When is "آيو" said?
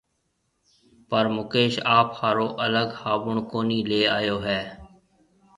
4.19-4.37